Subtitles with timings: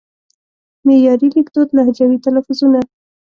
[0.85, 2.79] معیاري لیکدود لهجوي تلفظونه